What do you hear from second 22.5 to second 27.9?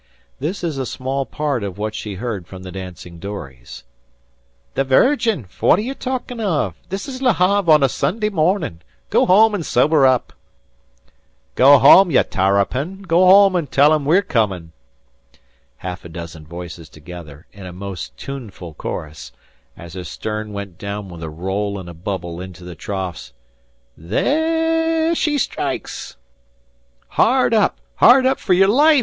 the troughs: "Thay aah she strikes!" "Hard up!